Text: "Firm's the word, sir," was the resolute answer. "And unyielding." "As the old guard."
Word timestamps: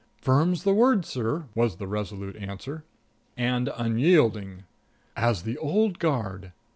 "Firm's 0.17 0.63
the 0.63 0.73
word, 0.73 1.05
sir," 1.05 1.45
was 1.53 1.75
the 1.77 1.85
resolute 1.85 2.35
answer. 2.35 2.83
"And 3.37 3.69
unyielding." 3.77 4.63
"As 5.15 5.43
the 5.43 5.59
old 5.59 5.99
guard." 5.99 6.53